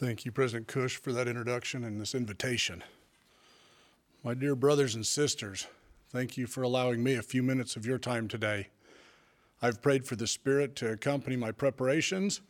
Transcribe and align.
Thank 0.00 0.24
you, 0.24 0.32
President 0.32 0.66
Kusch, 0.66 0.96
for 0.96 1.12
that 1.12 1.28
introduction 1.28 1.84
and 1.84 2.00
this 2.00 2.14
invitation. 2.14 2.82
My 4.24 4.32
dear 4.32 4.54
brothers 4.54 4.94
and 4.94 5.06
sisters, 5.06 5.66
thank 6.08 6.38
you 6.38 6.46
for 6.46 6.62
allowing 6.62 7.02
me 7.02 7.16
a 7.16 7.22
few 7.22 7.42
minutes 7.42 7.76
of 7.76 7.84
your 7.84 7.98
time 7.98 8.26
today. 8.26 8.68
I've 9.60 9.82
prayed 9.82 10.06
for 10.06 10.16
the 10.16 10.26
Spirit 10.26 10.74
to 10.76 10.90
accompany 10.90 11.36
my 11.36 11.52
preparations 11.52 12.40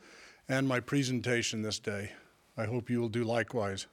and 0.48 0.68
my 0.68 0.78
presentation 0.78 1.62
this 1.62 1.80
day. 1.80 2.12
I 2.56 2.66
hope 2.66 2.88
you 2.88 3.00
will 3.00 3.08
do 3.08 3.24
likewise. 3.24 3.88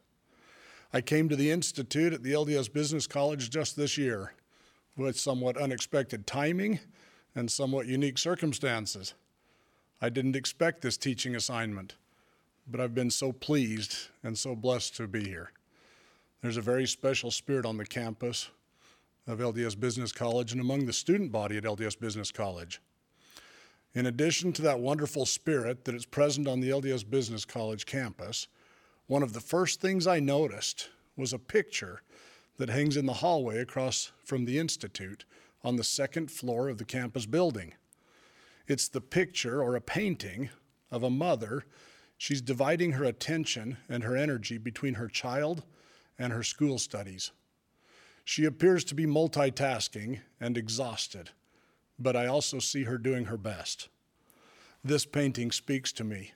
I 0.93 1.01
came 1.01 1.27
to 1.27 1.35
the 1.35 1.49
Institute 1.49 2.13
at 2.13 2.21
the 2.21 2.33
LDS 2.33 2.71
Business 2.71 3.07
College 3.07 3.49
just 3.49 3.75
this 3.75 3.97
year 3.97 4.33
with 4.95 5.19
somewhat 5.19 5.57
unexpected 5.57 6.27
timing 6.27 6.79
and 7.33 7.49
somewhat 7.49 7.87
unique 7.87 8.19
circumstances. 8.19 9.15
I 9.99 10.09
didn't 10.09 10.35
expect 10.35 10.83
this 10.83 10.95
teaching 10.95 11.35
assignment 11.35 11.95
but 12.67 12.81
I've 12.81 12.95
been 12.95 13.09
so 13.09 13.31
pleased 13.31 14.09
and 14.23 14.37
so 14.37 14.55
blessed 14.55 14.95
to 14.97 15.07
be 15.07 15.23
here. 15.23 15.51
There's 16.41 16.57
a 16.57 16.61
very 16.61 16.85
special 16.85 17.31
spirit 17.31 17.65
on 17.65 17.77
the 17.77 17.85
campus 17.85 18.49
of 19.25 19.39
LDS 19.39 19.79
Business 19.79 20.11
College 20.11 20.51
and 20.51 20.61
among 20.61 20.85
the 20.85 20.93
student 20.93 21.31
body 21.31 21.57
at 21.57 21.63
LDS 21.63 21.99
Business 21.99 22.31
College. 22.31 22.81
In 23.93 24.05
addition 24.05 24.53
to 24.53 24.61
that 24.61 24.79
wonderful 24.79 25.25
spirit 25.25 25.85
that 25.85 25.95
is 25.95 26.05
present 26.05 26.47
on 26.47 26.59
the 26.59 26.69
LDS 26.69 27.09
Business 27.09 27.45
College 27.45 27.85
campus, 27.85 28.47
one 29.07 29.23
of 29.23 29.33
the 29.33 29.39
first 29.39 29.81
things 29.81 30.05
I 30.05 30.19
noticed 30.19 30.89
was 31.15 31.33
a 31.33 31.39
picture 31.39 32.01
that 32.57 32.69
hangs 32.69 32.97
in 32.97 33.05
the 33.05 33.13
hallway 33.13 33.59
across 33.59 34.11
from 34.23 34.45
the 34.45 34.59
Institute 34.59 35.25
on 35.63 35.77
the 35.77 35.83
second 35.83 36.29
floor 36.29 36.69
of 36.69 36.77
the 36.77 36.85
campus 36.85 37.25
building. 37.25 37.73
It's 38.67 38.87
the 38.87 39.01
picture 39.01 39.63
or 39.63 39.75
a 39.75 39.81
painting 39.81 40.49
of 40.91 41.03
a 41.03 41.09
mother 41.09 41.65
She's 42.17 42.41
dividing 42.41 42.93
her 42.93 43.03
attention 43.03 43.77
and 43.87 44.03
her 44.03 44.15
energy 44.17 44.57
between 44.57 44.95
her 44.95 45.07
child 45.07 45.63
and 46.17 46.33
her 46.33 46.43
school 46.43 46.79
studies. 46.79 47.31
She 48.25 48.43
appears 48.43 48.83
to 48.85 48.95
be 48.95 49.05
multitasking 49.05 50.19
and 50.39 50.57
exhausted, 50.57 51.29
but 51.97 52.15
I 52.15 52.25
also 52.25 52.59
see 52.59 52.83
her 52.83 52.97
doing 52.97 53.25
her 53.25 53.37
best. 53.37 53.87
This 54.83 55.05
painting 55.05 55.51
speaks 55.51 55.91
to 55.93 56.03
me. 56.03 56.33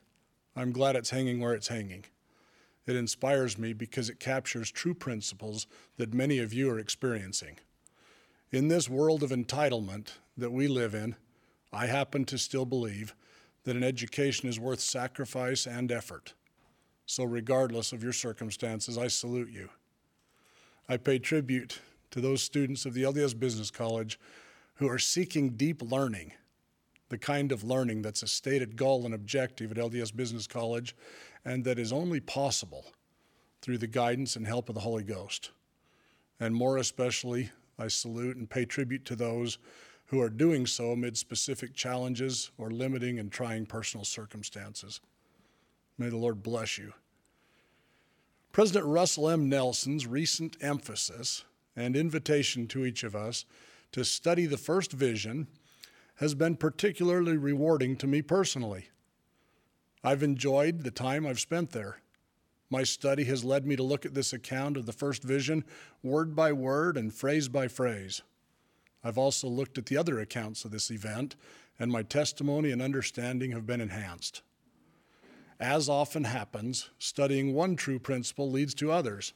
I'm 0.56 0.72
glad 0.72 0.96
it's 0.96 1.10
hanging 1.10 1.40
where 1.40 1.54
it's 1.54 1.68
hanging. 1.68 2.06
It 2.86 2.96
inspires 2.96 3.58
me 3.58 3.74
because 3.74 4.10
it 4.10 4.20
captures 4.20 4.72
true 4.72 4.94
principles 4.94 5.68
that 5.98 6.14
many 6.14 6.40
of 6.40 6.54
you 6.54 6.70
are 6.70 6.80
experiencing. 6.80 7.60
In 8.52 8.68
this 8.68 8.90
world 8.90 9.24
of 9.24 9.30
entitlement 9.30 10.14
that 10.38 10.52
we 10.52 10.68
live 10.68 10.94
in, 10.94 11.16
I 11.72 11.88
happen 11.88 12.26
to 12.26 12.38
still 12.38 12.66
believe 12.66 13.16
that 13.64 13.76
an 13.76 13.84
education 13.84 14.50
is 14.50 14.60
worth 14.60 14.80
sacrifice 14.80 15.66
and 15.66 15.92
effort. 15.92 16.34
So, 17.06 17.24
regardless 17.24 17.92
of 17.92 18.04
your 18.04 18.14
circumstances, 18.14 18.98
I 18.98 19.08
salute 19.08 19.50
you. 19.50 19.70
I 20.88 20.98
pay 20.98 21.20
tribute 21.20 21.80
to 22.12 22.22
those 22.22 22.42
students 22.44 22.86
of 22.86 22.94
the 22.94 23.04
LDS 23.04 23.38
Business 23.38 23.72
College 23.72 24.20
who 24.76 24.90
are 24.90 25.00
seeking 25.00 25.52
deep 25.52 25.82
learning, 25.82 26.34
the 27.10 27.18
kind 27.18 27.52
of 27.52 27.64
learning 27.64 28.02
that's 28.02 28.24
a 28.24 28.28
stated 28.28 28.76
goal 28.76 29.06
and 29.06 29.14
objective 29.14 29.72
at 29.72 29.78
LDS 29.78 30.16
Business 30.16 30.48
College, 30.48 30.96
and 31.46 31.64
that 31.66 31.80
is 31.80 31.94
only 31.94 32.20
possible 32.20 32.86
through 33.62 33.78
the 33.78 33.88
guidance 33.88 34.36
and 34.36 34.48
help 34.48 34.70
of 34.70 34.76
the 34.76 34.82
Holy 34.82 35.04
Ghost. 35.04 35.52
And 36.40 36.56
more 36.56 36.78
especially, 36.78 37.52
I 37.78 37.88
salute 37.88 38.38
and 38.38 38.50
pay 38.50 38.66
tribute 38.66 39.06
to 39.06 39.16
those 39.16 39.60
who 40.12 40.20
are 40.20 40.30
doing 40.30 40.68
so 40.68 40.92
amid 40.92 41.18
specific 41.18 41.74
challenges 41.74 42.52
or 42.58 42.70
limiting 42.70 43.18
and 43.18 43.32
trying 43.32 43.66
personal 43.66 44.04
circumstances. 44.04 45.00
May 45.98 46.10
the 46.10 46.18
Lord 46.18 46.44
bless 46.44 46.78
you. 46.78 46.92
President 48.52 48.86
Russell 48.86 49.30
M. 49.30 49.48
Nelson's 49.48 50.06
recent 50.06 50.58
emphasis 50.60 51.46
and 51.78 51.96
invitation 51.96 52.68
to 52.68 52.86
each 52.86 53.06
of 53.06 53.16
us 53.16 53.46
to 53.94 54.04
study 54.04 54.46
the 54.46 54.58
first 54.58 54.92
vision 54.92 55.48
has 56.16 56.36
been 56.36 56.58
particularly 56.58 57.38
rewarding 57.38 57.96
to 57.96 58.06
me 58.06 58.22
personally. 58.22 58.90
I've 60.04 60.24
enjoyed 60.24 60.84
the 60.84 60.92
time 60.92 61.26
I've 61.26 61.40
spent 61.40 61.70
there. 61.72 62.02
My 62.70 62.84
study 62.84 63.24
has 63.26 63.46
led 63.46 63.66
me 63.66 63.78
to 63.78 63.84
look 63.84 64.06
at 64.06 64.14
this 64.14 64.34
account 64.34 64.76
of 64.76 64.86
the 64.86 64.92
first 64.92 65.24
vision 65.24 65.64
word 66.04 66.36
by 66.36 66.52
word 66.52 66.98
and 66.98 67.14
phrase 67.14 67.48
by 67.48 67.70
phrase. 67.70 68.22
I've 69.04 69.18
also 69.18 69.48
looked 69.48 69.78
at 69.78 69.88
the 69.88 69.98
other 69.98 70.20
accounts 70.20 70.64
of 70.64 70.72
this 70.72 70.92
event, 70.92 71.36
and 71.80 71.92
my 71.92 72.04
testimony 72.04 72.72
and 72.72 72.82
understanding 72.82 73.52
have 73.52 73.66
been 73.66 73.82
enhanced. 73.82 74.42
As 75.60 75.90
often 75.90 76.24
happens, 76.24 76.90
studying 77.00 77.54
one 77.54 77.76
true 77.76 78.00
principle 78.00 78.50
leads 78.50 78.74
to 78.76 78.92
others. 78.92 79.34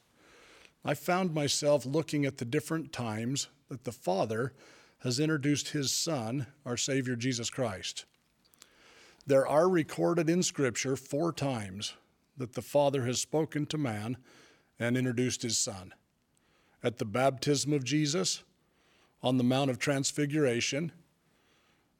I 0.84 0.94
found 0.94 1.34
myself 1.34 1.84
looking 1.86 2.24
at 2.24 2.38
the 2.38 2.44
different 2.44 2.92
times 2.92 3.48
that 3.68 3.84
the 3.84 3.92
Father 3.92 4.52
has 5.00 5.20
introduced 5.20 5.70
his 5.70 5.92
Son, 5.92 6.46
our 6.64 6.76
Savior 6.76 7.16
Jesus 7.16 7.50
Christ. 7.50 8.04
There 9.26 9.46
are 9.46 9.68
recorded 9.68 10.30
in 10.30 10.42
Scripture 10.42 10.96
four 10.96 11.32
times 11.32 11.94
that 12.36 12.54
the 12.54 12.62
Father 12.62 13.04
has 13.04 13.20
spoken 13.20 13.66
to 13.66 13.78
man 13.78 14.16
and 14.78 14.96
introduced 14.96 15.42
his 15.42 15.58
Son. 15.58 15.92
At 16.82 16.98
the 16.98 17.04
baptism 17.04 17.72
of 17.72 17.82
Jesus, 17.82 18.44
on 19.22 19.38
the 19.38 19.44
Mount 19.44 19.70
of 19.70 19.78
Transfiguration. 19.78 20.92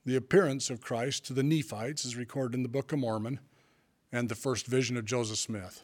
The 0.05 0.17
appearance 0.17 0.71
of 0.71 0.81
Christ 0.81 1.27
to 1.27 1.33
the 1.33 1.43
Nephites 1.43 2.05
is 2.05 2.17
recorded 2.17 2.55
in 2.55 2.63
the 2.63 2.69
Book 2.69 2.93
of 2.93 2.99
Mormon 2.99 3.41
and 4.13 4.29
the 4.29 4.35
first 4.35 4.67
vision 4.67 4.97
of 4.97 5.05
Joseph 5.05 5.39
Smith. 5.39 5.83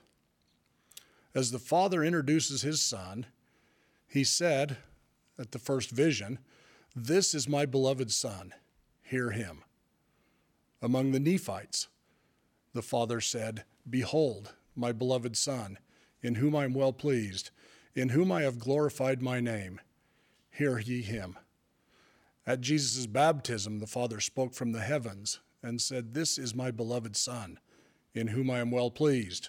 As 1.34 1.50
the 1.50 1.58
Father 1.58 2.04
introduces 2.04 2.62
his 2.62 2.80
Son, 2.80 3.26
he 4.06 4.22
said 4.22 4.76
at 5.38 5.52
the 5.52 5.58
first 5.58 5.90
vision, 5.90 6.38
This 6.94 7.34
is 7.34 7.48
my 7.48 7.66
beloved 7.66 8.12
Son, 8.12 8.52
hear 9.02 9.30
him. 9.30 9.64
Among 10.80 11.12
the 11.12 11.20
Nephites, 11.20 11.88
the 12.74 12.82
Father 12.82 13.20
said, 13.20 13.64
Behold, 13.88 14.54
my 14.76 14.92
beloved 14.92 15.36
Son, 15.36 15.78
in 16.22 16.36
whom 16.36 16.54
I 16.54 16.64
am 16.64 16.74
well 16.74 16.92
pleased, 16.92 17.50
in 17.94 18.10
whom 18.10 18.30
I 18.30 18.42
have 18.42 18.58
glorified 18.58 19.22
my 19.22 19.40
name 19.40 19.80
hear 20.52 20.78
ye 20.78 21.02
him. 21.02 21.36
At 22.46 22.60
Jesus' 22.60 23.06
baptism, 23.06 23.78
the 23.78 23.86
Father 23.86 24.20
spoke 24.20 24.54
from 24.54 24.72
the 24.72 24.80
heavens 24.80 25.40
and 25.62 25.80
said, 25.80 26.14
This 26.14 26.38
is 26.38 26.54
my 26.54 26.70
beloved 26.70 27.16
Son, 27.16 27.58
in 28.14 28.28
whom 28.28 28.50
I 28.50 28.58
am 28.58 28.70
well 28.70 28.90
pleased. 28.90 29.48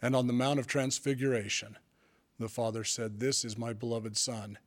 And 0.00 0.16
on 0.16 0.26
the 0.26 0.32
Mount 0.32 0.58
of 0.58 0.66
Transfiguration, 0.66 1.76
the 2.38 2.48
Father 2.48 2.84
said, 2.84 3.18
This 3.18 3.44
is 3.44 3.58
my 3.58 3.72
beloved 3.72 4.16
Son, 4.16 4.58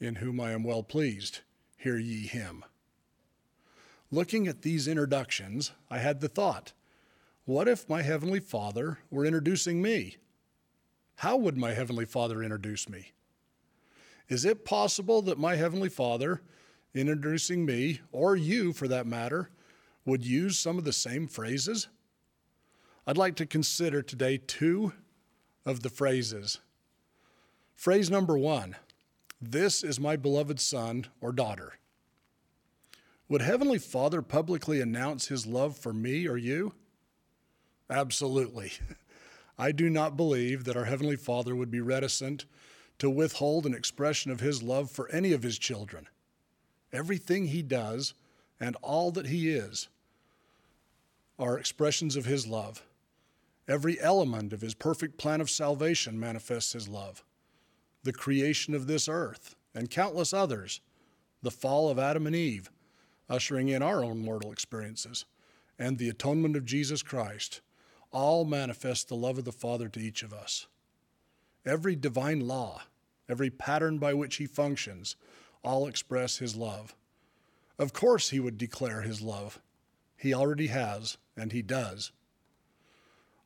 in 0.00 0.16
whom 0.16 0.40
I 0.40 0.52
am 0.52 0.62
well 0.62 0.82
pleased. 0.82 1.40
Hear 1.76 1.98
ye 1.98 2.26
him. 2.26 2.64
Looking 4.10 4.46
at 4.46 4.62
these 4.62 4.88
introductions, 4.88 5.72
I 5.90 5.98
had 5.98 6.20
the 6.20 6.28
thought 6.28 6.72
what 7.44 7.68
if 7.68 7.88
my 7.88 8.02
Heavenly 8.02 8.40
Father 8.40 8.98
were 9.08 9.24
introducing 9.24 9.80
me? 9.80 10.16
How 11.16 11.36
would 11.36 11.56
my 11.56 11.74
Heavenly 11.74 12.04
Father 12.04 12.42
introduce 12.42 12.88
me? 12.88 13.12
Is 14.28 14.44
it 14.44 14.64
possible 14.64 15.22
that 15.22 15.38
my 15.38 15.56
Heavenly 15.56 15.88
Father, 15.88 16.42
in 16.92 17.08
introducing 17.08 17.64
me, 17.64 18.00
or 18.10 18.36
you 18.36 18.72
for 18.72 18.88
that 18.88 19.06
matter, 19.06 19.50
would 20.04 20.24
use 20.24 20.58
some 20.58 20.78
of 20.78 20.84
the 20.84 20.92
same 20.92 21.28
phrases? 21.28 21.88
I'd 23.06 23.16
like 23.16 23.36
to 23.36 23.46
consider 23.46 24.02
today 24.02 24.38
two 24.38 24.92
of 25.64 25.82
the 25.82 25.90
phrases. 25.90 26.58
Phrase 27.74 28.10
number 28.10 28.36
one 28.36 28.76
This 29.40 29.84
is 29.84 30.00
my 30.00 30.16
beloved 30.16 30.58
son 30.58 31.06
or 31.20 31.30
daughter. 31.30 31.74
Would 33.28 33.42
Heavenly 33.42 33.78
Father 33.78 34.22
publicly 34.22 34.80
announce 34.80 35.28
his 35.28 35.46
love 35.46 35.76
for 35.76 35.92
me 35.92 36.26
or 36.26 36.36
you? 36.36 36.74
Absolutely. 37.88 38.72
I 39.58 39.72
do 39.72 39.88
not 39.88 40.16
believe 40.16 40.64
that 40.64 40.76
our 40.76 40.84
Heavenly 40.84 41.16
Father 41.16 41.54
would 41.54 41.70
be 41.70 41.80
reticent 41.80 42.44
to 42.98 43.10
withhold 43.10 43.66
an 43.66 43.74
expression 43.74 44.30
of 44.30 44.40
his 44.40 44.62
love 44.62 44.90
for 44.90 45.08
any 45.10 45.32
of 45.32 45.42
his 45.42 45.58
children. 45.58 46.08
Everything 46.92 47.48
he 47.48 47.62
does 47.62 48.14
and 48.58 48.76
all 48.82 49.10
that 49.12 49.26
he 49.26 49.50
is 49.50 49.88
are 51.38 51.58
expressions 51.58 52.16
of 52.16 52.24
his 52.24 52.46
love. 52.46 52.82
Every 53.68 54.00
element 54.00 54.52
of 54.52 54.60
his 54.60 54.74
perfect 54.74 55.18
plan 55.18 55.40
of 55.40 55.50
salvation 55.50 56.18
manifests 56.18 56.72
his 56.72 56.88
love. 56.88 57.24
The 58.04 58.12
creation 58.12 58.74
of 58.74 58.86
this 58.86 59.08
earth 59.08 59.56
and 59.74 59.90
countless 59.90 60.32
others, 60.32 60.80
the 61.42 61.50
fall 61.50 61.90
of 61.90 61.98
Adam 61.98 62.26
and 62.26 62.36
Eve, 62.36 62.70
ushering 63.28 63.68
in 63.68 63.82
our 63.82 64.04
own 64.04 64.20
mortal 64.20 64.52
experiences, 64.52 65.24
and 65.78 65.98
the 65.98 66.08
atonement 66.08 66.56
of 66.56 66.64
Jesus 66.64 67.02
Christ, 67.02 67.60
all 68.12 68.44
manifest 68.44 69.08
the 69.08 69.16
love 69.16 69.36
of 69.36 69.44
the 69.44 69.52
Father 69.52 69.88
to 69.88 70.00
each 70.00 70.22
of 70.22 70.32
us. 70.32 70.68
Every 71.66 71.96
divine 71.96 72.46
law, 72.46 72.82
every 73.28 73.50
pattern 73.50 73.98
by 73.98 74.14
which 74.14 74.36
he 74.36 74.46
functions, 74.46 75.16
all 75.64 75.88
express 75.88 76.38
his 76.38 76.54
love. 76.54 76.94
Of 77.76 77.92
course, 77.92 78.30
he 78.30 78.38
would 78.38 78.56
declare 78.56 79.02
his 79.02 79.20
love. 79.20 79.60
He 80.16 80.32
already 80.32 80.68
has, 80.68 81.18
and 81.36 81.50
he 81.50 81.62
does. 81.62 82.12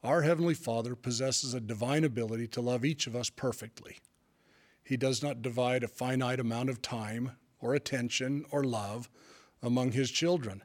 Our 0.05 0.23
Heavenly 0.23 0.55
Father 0.55 0.95
possesses 0.95 1.55
a 1.55 1.61
divine 1.61 2.05
ability 2.05 2.47
to 2.49 2.61
love 2.61 2.85
each 2.85 3.07
of 3.07 3.17
us 3.17 3.31
perfectly. 3.31 3.99
He 4.85 4.97
does 4.97 5.23
not 5.23 5.43
divide 5.43 5.83
a 5.83 5.89
finite 5.89 6.41
amount 6.41 6.69
of 6.69 6.83
time 6.83 7.33
or 7.59 7.75
attention 7.75 8.45
or 8.51 8.65
love 8.65 9.09
among 9.63 9.93
His 9.93 10.11
children. 10.11 10.63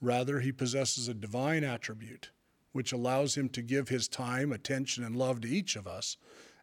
Rather, 0.00 0.40
He 0.40 0.52
possesses 0.52 1.08
a 1.08 1.14
divine 1.14 1.64
attribute 1.64 2.30
which 2.72 2.92
allows 2.92 3.36
Him 3.36 3.48
to 3.50 3.62
give 3.62 3.88
His 3.88 4.08
time, 4.08 4.52
attention, 4.52 5.04
and 5.04 5.16
love 5.16 5.40
to 5.42 5.48
each 5.48 5.76
of 5.76 5.86
us 5.86 6.16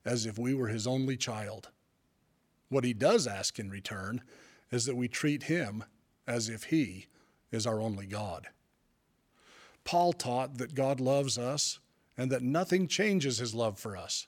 as 0.05 0.25
if 0.25 0.37
we 0.37 0.53
were 0.53 0.67
His 0.67 0.87
only 0.87 1.17
child. 1.17 1.69
What 2.69 2.83
He 2.83 2.93
does 2.93 3.27
ask 3.27 3.59
in 3.59 3.69
return 3.69 4.21
is 4.71 4.85
that 4.85 4.95
we 4.95 5.07
treat 5.07 5.43
Him 5.43 5.83
as 6.27 6.49
if 6.49 6.65
He 6.65 7.07
is 7.51 7.67
our 7.67 7.79
only 7.79 8.05
God. 8.05 8.47
Paul 9.83 10.13
taught 10.13 10.57
that 10.57 10.75
God 10.75 10.99
loves 10.99 11.37
us 11.37 11.79
and 12.17 12.31
that 12.31 12.41
nothing 12.41 12.87
changes 12.87 13.39
his 13.39 13.53
love 13.53 13.79
for 13.79 13.97
us. 13.97 14.27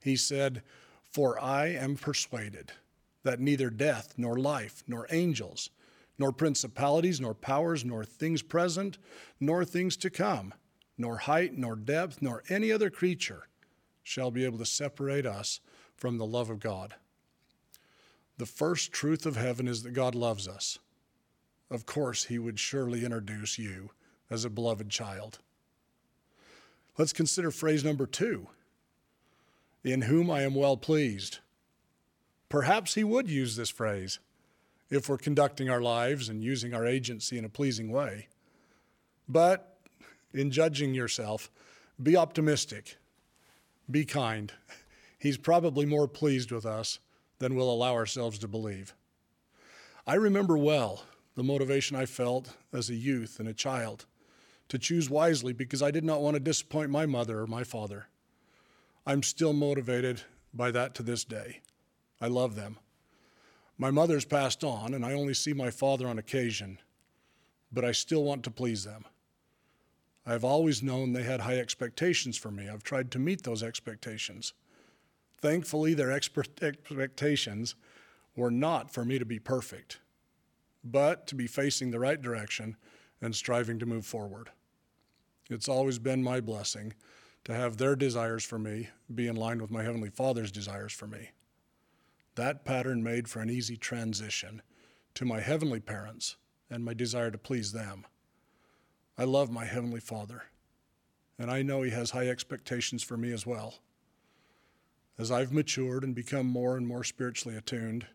He 0.00 0.16
said, 0.16 0.62
For 1.04 1.38
I 1.40 1.68
am 1.68 1.96
persuaded 1.96 2.72
that 3.22 3.40
neither 3.40 3.70
death, 3.70 4.14
nor 4.16 4.36
life, 4.36 4.82
nor 4.88 5.06
angels, 5.10 5.70
nor 6.18 6.32
principalities, 6.32 7.20
nor 7.20 7.34
powers, 7.34 7.84
nor 7.84 8.04
things 8.04 8.42
present, 8.42 8.98
nor 9.38 9.64
things 9.64 9.96
to 9.98 10.10
come, 10.10 10.52
nor 10.98 11.18
height, 11.18 11.56
nor 11.56 11.76
depth, 11.76 12.20
nor 12.20 12.42
any 12.48 12.72
other 12.72 12.90
creature 12.90 13.46
shall 14.02 14.30
be 14.30 14.44
able 14.44 14.58
to 14.58 14.66
separate 14.66 15.26
us 15.26 15.60
from 15.94 16.18
the 16.18 16.26
love 16.26 16.50
of 16.50 16.60
God. 16.60 16.94
The 18.38 18.46
first 18.46 18.92
truth 18.92 19.26
of 19.26 19.36
heaven 19.36 19.68
is 19.68 19.82
that 19.82 19.92
God 19.92 20.14
loves 20.14 20.48
us. 20.48 20.78
Of 21.70 21.86
course, 21.86 22.24
He 22.24 22.38
would 22.38 22.58
surely 22.58 23.04
introduce 23.04 23.58
you 23.58 23.90
as 24.30 24.44
a 24.44 24.50
beloved 24.50 24.90
child. 24.90 25.38
Let's 26.98 27.12
consider 27.12 27.50
phrase 27.50 27.84
number 27.84 28.06
two 28.06 28.48
in 29.84 30.02
whom 30.02 30.30
I 30.30 30.42
am 30.42 30.54
well 30.54 30.76
pleased. 30.76 31.38
Perhaps 32.48 32.94
he 32.94 33.04
would 33.04 33.28
use 33.28 33.56
this 33.56 33.70
phrase 33.70 34.18
if 34.90 35.08
we're 35.08 35.16
conducting 35.16 35.70
our 35.70 35.80
lives 35.80 36.28
and 36.28 36.44
using 36.44 36.74
our 36.74 36.86
agency 36.86 37.38
in 37.38 37.44
a 37.44 37.48
pleasing 37.48 37.90
way. 37.90 38.28
But 39.28 39.78
in 40.32 40.50
judging 40.50 40.94
yourself, 40.94 41.50
be 42.02 42.16
optimistic, 42.16 42.96
be 43.92 44.04
kind. 44.04 44.52
He's 45.18 45.38
probably 45.38 45.86
more 45.86 46.08
pleased 46.08 46.50
with 46.50 46.66
us 46.66 46.98
than 47.38 47.54
we'll 47.54 47.70
allow 47.70 47.92
ourselves 47.92 48.38
to 48.38 48.48
believe. 48.48 48.94
I 50.06 50.14
remember 50.14 50.58
well 50.58 51.04
the 51.36 51.44
motivation 51.44 51.96
I 51.96 52.06
felt 52.06 52.56
as 52.72 52.90
a 52.90 52.94
youth 52.94 53.38
and 53.38 53.48
a 53.48 53.54
child 53.54 54.06
to 54.68 54.78
choose 54.78 55.10
wisely 55.10 55.52
because 55.52 55.82
I 55.82 55.90
did 55.90 56.04
not 56.04 56.22
want 56.22 56.34
to 56.34 56.40
disappoint 56.40 56.90
my 56.90 57.06
mother 57.06 57.40
or 57.40 57.46
my 57.46 57.62
father. 57.62 58.06
I'm 59.06 59.22
still 59.22 59.52
motivated 59.52 60.22
by 60.54 60.70
that 60.70 60.94
to 60.96 61.02
this 61.02 61.24
day. 61.24 61.60
I 62.20 62.28
love 62.28 62.54
them. 62.54 62.78
My 63.78 63.90
mother's 63.90 64.24
passed 64.24 64.62
on, 64.62 64.94
and 64.94 65.04
I 65.04 65.12
only 65.12 65.34
see 65.34 65.52
my 65.52 65.70
father 65.70 66.06
on 66.06 66.18
occasion, 66.18 66.78
but 67.72 67.84
I 67.84 67.92
still 67.92 68.22
want 68.22 68.44
to 68.44 68.50
please 68.50 68.84
them. 68.84 69.04
I've 70.24 70.44
always 70.44 70.82
known 70.82 71.12
they 71.12 71.24
had 71.24 71.40
high 71.40 71.58
expectations 71.58 72.36
for 72.36 72.50
me. 72.50 72.68
I've 72.68 72.84
tried 72.84 73.10
to 73.12 73.18
meet 73.18 73.42
those 73.42 73.62
expectations. 73.62 74.52
Thankfully, 75.40 75.94
their 75.94 76.12
expectations 76.12 77.74
were 78.36 78.50
not 78.50 78.90
for 78.90 79.04
me 79.04 79.18
to 79.18 79.24
be 79.24 79.40
perfect, 79.40 79.98
but 80.84 81.26
to 81.26 81.34
be 81.34 81.46
facing 81.48 81.90
the 81.90 81.98
right 81.98 82.20
direction 82.20 82.76
and 83.20 83.34
striving 83.34 83.78
to 83.80 83.86
move 83.86 84.06
forward. 84.06 84.50
It's 85.50 85.68
always 85.68 85.98
been 85.98 86.22
my 86.22 86.40
blessing 86.40 86.94
to 87.44 87.54
have 87.54 87.76
their 87.76 87.96
desires 87.96 88.44
for 88.44 88.58
me 88.58 88.88
be 89.12 89.26
in 89.26 89.36
line 89.36 89.60
with 89.60 89.70
my 89.70 89.82
Heavenly 89.82 90.10
Father's 90.10 90.52
desires 90.52 90.92
for 90.92 91.08
me. 91.08 91.30
That 92.36 92.64
pattern 92.64 93.02
made 93.02 93.28
for 93.28 93.40
an 93.40 93.50
easy 93.50 93.76
transition 93.76 94.62
to 95.14 95.24
my 95.24 95.40
heavenly 95.40 95.80
parents 95.80 96.36
and 96.70 96.84
my 96.84 96.94
desire 96.94 97.30
to 97.30 97.38
please 97.38 97.72
them. 97.72 98.06
I 99.18 99.24
love 99.24 99.50
my 99.50 99.66
Heavenly 99.66 100.00
Father, 100.00 100.44
and 101.38 101.50
I 101.50 101.62
know 101.62 101.82
He 101.82 101.90
has 101.90 102.10
high 102.10 102.28
expectations 102.28 103.02
for 103.02 103.16
me 103.16 103.30
as 103.32 103.46
well. 103.46 103.74
As 105.18 105.30
I've 105.30 105.52
matured 105.52 106.02
and 106.02 106.14
become 106.14 106.46
more 106.46 106.76
and 106.78 106.86
more 106.88 107.04
spiritually 107.04 107.56
attuned, 107.56 108.06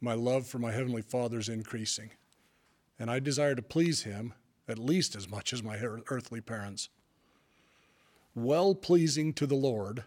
my 0.00 0.14
love 0.14 0.46
for 0.46 0.60
my 0.60 0.70
Heavenly 0.70 1.02
Father 1.02 1.38
is 1.38 1.48
increasing, 1.48 2.10
and 2.98 3.10
I 3.10 3.18
desire 3.18 3.56
to 3.56 3.62
please 3.62 4.04
Him 4.04 4.34
at 4.68 4.78
least 4.78 5.16
as 5.16 5.28
much 5.28 5.52
as 5.52 5.64
my 5.64 5.76
earthly 5.78 6.40
parents. 6.40 6.90
Well 8.34 8.76
pleasing 8.76 9.32
to 9.34 9.46
the 9.46 9.56
Lord 9.56 10.04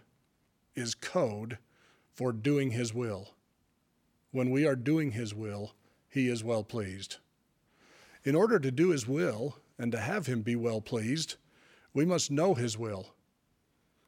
is 0.73 0.95
code 0.95 1.57
for 2.13 2.31
doing 2.31 2.71
His 2.71 2.93
will. 2.93 3.31
When 4.31 4.51
we 4.51 4.65
are 4.65 4.77
doing 4.77 5.11
His 5.11 5.35
will, 5.35 5.73
He 6.07 6.29
is 6.29 6.45
well 6.45 6.63
pleased. 6.63 7.17
In 8.23 8.35
order 8.35 8.57
to 8.57 8.71
do 8.71 8.91
His 8.91 9.05
will 9.05 9.57
and 9.83 9.91
to 9.91 9.99
have 9.99 10.27
Him 10.27 10.43
be 10.43 10.55
well 10.55 10.79
pleased, 10.79 11.35
we 11.93 12.05
must 12.05 12.31
know 12.31 12.53
His 12.53 12.77
will. 12.77 13.15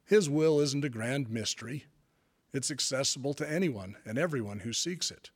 His 0.06 0.30
will 0.30 0.62
isn't 0.62 0.86
a 0.86 0.90
grand 0.90 1.30
mystery, 1.30 1.84
it's 2.54 2.72
accessible 2.72 3.34
to 3.34 3.52
anyone 3.52 3.98
and 4.06 4.18
everyone 4.18 4.60
who 4.60 4.72
seeks 4.72 5.12
it. 5.12 5.32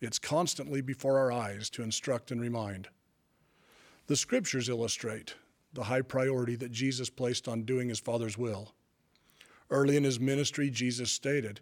It's 0.00 0.18
constantly 0.18 0.80
before 0.80 1.16
our 1.16 1.30
eyes 1.30 1.70
to 1.70 1.84
instruct 1.84 2.32
and 2.32 2.40
remind. 2.40 2.88
The 4.08 4.16
scriptures 4.16 4.68
illustrate 4.68 5.36
the 5.72 5.84
high 5.84 6.02
priority 6.02 6.56
that 6.56 6.72
Jesus 6.72 7.08
placed 7.08 7.46
on 7.46 7.62
doing 7.62 7.88
his 7.88 8.00
Father's 8.00 8.36
will. 8.36 8.74
Early 9.70 9.96
in 9.96 10.02
his 10.02 10.18
ministry, 10.18 10.70
Jesus 10.70 11.12
stated, 11.12 11.60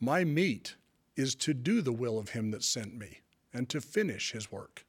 My 0.00 0.24
meat 0.24 0.76
is 1.14 1.34
to 1.34 1.52
do 1.52 1.82
the 1.82 1.92
will 1.92 2.18
of 2.18 2.30
him 2.30 2.52
that 2.52 2.64
sent 2.64 2.96
me 2.96 3.20
and 3.52 3.68
to 3.68 3.82
finish 3.82 4.32
his 4.32 4.50
work. 4.50 4.86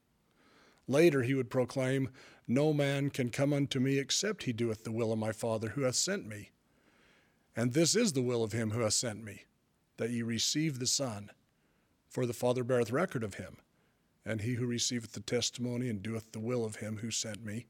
Later 0.88 1.24
he 1.24 1.34
would 1.34 1.50
proclaim, 1.50 2.10
No 2.48 2.74
man 2.74 3.10
can 3.10 3.30
come 3.30 3.54
unto 3.54 3.80
me 3.80 3.98
except 3.98 4.44
he 4.44 4.54
doeth 4.54 4.84
the 4.84 4.92
will 4.92 5.12
of 5.12 5.20
my 5.20 5.32
Father 5.32 5.70
who 5.70 5.82
hath 5.82 5.96
sent 5.96 6.28
me. 6.28 6.52
And 7.56 7.74
this 7.74 7.96
is 7.96 8.14
the 8.14 8.22
will 8.22 8.44
of 8.44 8.52
him 8.52 8.72
who 8.72 8.82
hath 8.82 8.94
sent 8.94 9.24
me, 9.24 9.46
that 9.98 10.10
ye 10.10 10.22
receive 10.22 10.80
the 10.80 10.88
Son, 10.88 11.32
for 12.10 12.26
the 12.26 12.34
Father 12.34 12.64
beareth 12.64 12.92
record 12.92 13.24
of 13.24 13.36
him 13.36 13.58
and 14.26 14.42
he 14.42 14.56
who 14.56 14.66
receiveth 14.66 15.14
the 15.14 15.20
testimony 15.20 15.88
and 15.88 16.02
doeth 16.02 16.32
the 16.32 16.40
will 16.40 16.66
of 16.66 16.78
him 16.78 16.98
who 16.98 17.12
sent 17.12 17.46
me, 17.46 17.68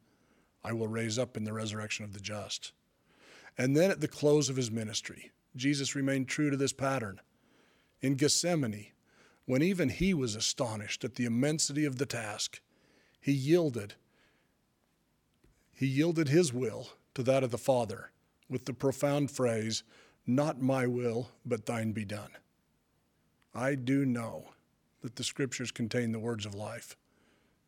I 0.63 0.71
will 0.71 0.87
raise 0.87 1.19
up 1.19 1.35
in 1.35 1.43
the 1.43 1.53
resurrection 1.53 2.05
of 2.05 2.13
the 2.13 2.19
just. 2.19 2.71
And 3.57 3.75
then 3.75 3.91
at 3.91 3.99
the 3.99 4.07
close 4.07 4.49
of 4.49 4.55
his 4.55 4.71
ministry, 4.71 5.31
Jesus 5.55 5.95
remained 5.95 6.27
true 6.27 6.49
to 6.49 6.57
this 6.57 6.73
pattern. 6.73 7.19
In 8.01 8.15
Gethsemane, 8.15 8.87
when 9.45 9.61
even 9.61 9.89
he 9.89 10.13
was 10.13 10.35
astonished 10.35 11.03
at 11.03 11.15
the 11.15 11.25
immensity 11.25 11.85
of 11.85 11.97
the 11.97 12.05
task, 12.05 12.61
he 13.25 13.31
yielded. 13.31 13.95
He 15.73 15.87
yielded 15.87 16.27
his 16.27 16.53
will 16.53 16.89
to 17.15 17.23
that 17.23 17.43
of 17.43 17.49
the 17.49 17.57
Father 17.57 18.11
with 18.47 18.65
the 18.65 18.73
profound 18.73 19.31
phrase, 19.31 19.81
Not 20.27 20.61
my 20.61 20.85
will, 20.85 21.31
but 21.43 21.65
thine 21.65 21.91
be 21.91 22.05
done. 22.05 22.29
I 23.55 23.73
do 23.73 24.05
know 24.05 24.49
that 25.01 25.15
the 25.15 25.23
scriptures 25.23 25.71
contain 25.71 26.11
the 26.11 26.19
words 26.19 26.45
of 26.45 26.53
life. 26.53 26.95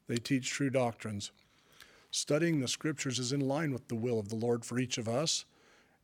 They 0.06 0.18
teach 0.18 0.52
true 0.52 0.70
doctrines. 0.70 1.32
Studying 2.12 2.60
the 2.60 2.68
scriptures 2.68 3.18
is 3.18 3.34
in 3.34 3.40
line 3.40 3.74
with 3.74 3.88
the 3.88 3.96
will 3.96 4.20
of 4.20 4.30
the 4.30 4.36
Lord 4.36 4.64
for 4.64 4.78
each 4.78 5.00
of 5.00 5.10
us, 5.10 5.46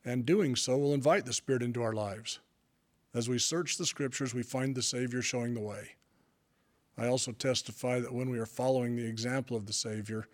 and 0.04 0.26
doing 0.26 0.56
so 0.56 0.76
will 0.76 0.94
invite 0.94 1.26
the 1.26 1.32
Spirit 1.32 1.62
into 1.62 1.80
our 1.80 1.92
lives. 1.92 2.40
As 3.14 3.28
we 3.28 3.38
search 3.38 3.78
the 3.78 3.86
scriptures, 3.86 4.34
we 4.34 4.42
find 4.42 4.74
the 4.74 4.82
Savior 4.82 5.22
showing 5.22 5.54
the 5.54 5.60
way. 5.60 5.90
I 6.96 7.06
also 7.06 7.32
testify 7.32 8.00
that 8.00 8.14
when 8.14 8.30
we 8.30 8.38
are 8.38 8.46
following 8.46 8.96
the 8.96 9.06
example 9.06 9.56
of 9.56 9.66
the 9.66 9.72
Savior, 9.72 10.28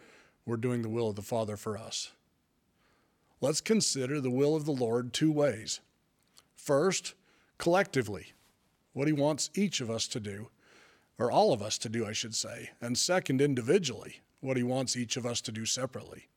we're 0.45 0.57
doing 0.57 0.83
the 0.83 0.89
will 0.89 1.09
of 1.09 1.17
the 1.17 1.23
Father 1.23 1.57
for 1.57 1.79
us. 1.79 2.13
Let's 3.41 3.61
consider 3.61 4.21
the 4.21 4.31
will 4.31 4.55
of 4.55 4.67
the 4.67 4.73
Lord 4.73 5.13
two 5.13 5.33
ways. 5.33 5.81
First, 6.55 7.15
collectively, 7.57 8.35
what 8.93 9.07
He 9.07 9.13
wants 9.13 9.51
each 9.55 9.81
of 9.81 9.91
us 9.91 10.07
to 10.09 10.21
do, 10.21 10.51
or 11.19 11.31
all 11.31 11.53
of 11.53 11.63
us 11.63 11.79
to 11.79 11.89
do, 11.89 12.07
I 12.07 12.13
should 12.13 12.35
say, 12.35 12.71
and 12.81 12.97
second, 12.97 13.41
individually, 13.41 14.21
what 14.41 14.57
he 14.57 14.63
wants 14.63 14.97
each 14.97 15.17
of 15.17 15.27
us 15.27 15.41
to 15.43 15.53
do 15.53 15.67
separately. 15.67 16.29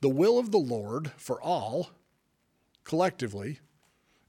The 0.00 0.08
will 0.08 0.38
of 0.38 0.50
the 0.50 0.58
Lord 0.58 1.12
for 1.16 1.40
all, 1.42 1.90
collectively, 2.84 3.60